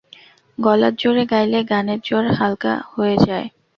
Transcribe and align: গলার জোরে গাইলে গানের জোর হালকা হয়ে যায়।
গলার 0.57 0.93
জোরে 1.01 1.23
গাইলে 1.31 1.59
গানের 1.69 1.99
জোর 2.07 2.25
হালকা 2.37 2.73
হয়ে 2.93 3.15
যায়। 3.25 3.47